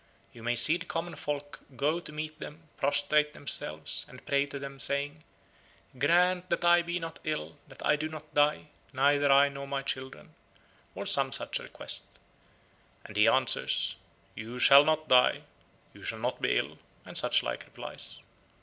[0.33, 4.57] You may see the common folk go to meet them, prostrate themselves, and pray to
[4.57, 5.23] them, saying,
[5.95, 9.83] 'Grant that I be not ill, that I do not die, neither I nor my
[9.83, 10.33] children,'
[10.95, 12.05] or some such request.
[13.05, 13.95] And he answers,
[14.33, 15.43] 'You shall not die,
[15.93, 18.23] you shall not be ill,' and such like replies.